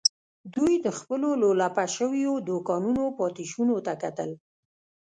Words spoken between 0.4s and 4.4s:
دوی د خپلو لولپه شويو دوکانونو پاتې شونو ته کتل.